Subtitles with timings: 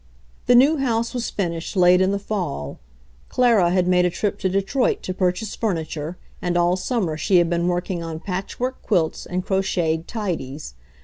[0.47, 2.79] The new house was finished late in the fall.
[3.29, 7.37] Clara had made a trip to Detroit to purchase fur niture, and all summer she
[7.37, 10.73] had been working on patchwork quilts and crocheted tidies.